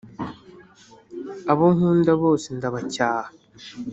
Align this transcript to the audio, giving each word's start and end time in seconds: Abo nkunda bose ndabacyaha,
Abo 1.51 1.65
nkunda 1.75 2.11
bose 2.23 2.47
ndabacyaha, 2.57 3.29